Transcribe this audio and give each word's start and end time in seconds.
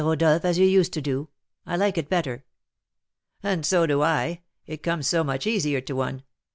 Rodolph, 0.03 0.43
as 0.45 0.57
you 0.57 0.65
used 0.65 0.93
to 0.93 1.01
do; 1.03 1.29
I 1.63 1.75
like 1.75 1.95
it 1.95 2.09
better." 2.09 2.43
"And 3.43 3.63
so 3.63 3.85
do 3.85 4.01
I, 4.01 4.41
it 4.65 4.81
comes 4.81 5.05
so 5.05 5.23
much 5.23 5.45
easier 5.45 5.79
to 5.79 5.95
one. 5.95 6.23